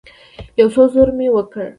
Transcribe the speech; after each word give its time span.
يو 0.59 0.67
څه 0.73 0.83
زور 0.93 1.09
مې 1.17 1.27
وکړ. 1.35 1.65